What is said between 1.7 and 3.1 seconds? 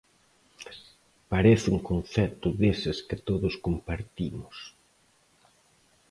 un concepto deses